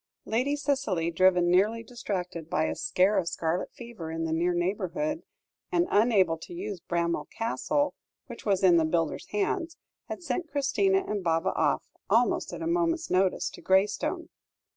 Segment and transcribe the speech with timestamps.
[0.25, 5.21] Lady Cicely, driven nearly distracted by a scare of scarlet fever in the near neighbourhood,
[5.71, 7.93] and unable to use Bramwell Castle,
[8.25, 9.77] which was in the builder's hands,
[10.09, 14.29] had sent Christina and Baba off, almost at a moment's notice, to Graystone.